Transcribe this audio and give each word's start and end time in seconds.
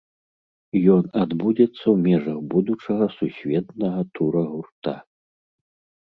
Ён 0.93 1.03
адбудзецца 1.23 1.73
ў 1.73 1.91
межах 2.05 2.39
будучага 2.53 3.05
сусветнага 3.17 4.01
тура 4.21 4.41
гурта. 4.55 4.95